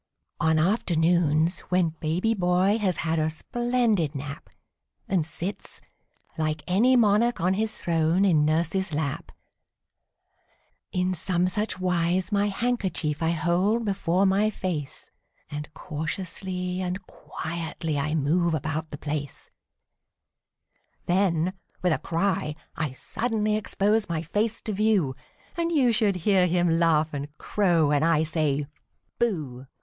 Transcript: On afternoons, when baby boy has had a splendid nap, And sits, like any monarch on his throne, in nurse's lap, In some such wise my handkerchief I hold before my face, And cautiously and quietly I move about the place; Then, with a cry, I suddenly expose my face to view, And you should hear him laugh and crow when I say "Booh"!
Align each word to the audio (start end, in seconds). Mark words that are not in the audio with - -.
On 0.39 0.57
afternoons, 0.57 1.59
when 1.69 1.89
baby 1.99 2.33
boy 2.33 2.79
has 2.79 2.97
had 3.05 3.19
a 3.19 3.29
splendid 3.29 4.15
nap, 4.15 4.49
And 5.07 5.27
sits, 5.27 5.79
like 6.39 6.63
any 6.65 6.95
monarch 6.95 7.39
on 7.39 7.53
his 7.53 7.77
throne, 7.77 8.25
in 8.25 8.43
nurse's 8.43 8.93
lap, 8.93 9.31
In 10.91 11.13
some 11.13 11.47
such 11.47 11.79
wise 11.79 12.31
my 12.31 12.47
handkerchief 12.47 13.21
I 13.21 13.29
hold 13.29 13.85
before 13.85 14.25
my 14.25 14.49
face, 14.49 15.11
And 15.51 15.71
cautiously 15.75 16.81
and 16.81 17.05
quietly 17.05 17.99
I 17.99 18.15
move 18.15 18.55
about 18.55 18.89
the 18.89 18.97
place; 18.97 19.51
Then, 21.05 21.53
with 21.83 21.93
a 21.93 21.99
cry, 21.99 22.55
I 22.75 22.93
suddenly 22.93 23.55
expose 23.55 24.09
my 24.09 24.23
face 24.23 24.61
to 24.61 24.73
view, 24.73 25.15
And 25.55 25.71
you 25.71 25.91
should 25.91 26.15
hear 26.25 26.47
him 26.47 26.79
laugh 26.79 27.13
and 27.13 27.27
crow 27.37 27.89
when 27.89 28.01
I 28.01 28.23
say 28.23 28.65
"Booh"! 29.19 29.67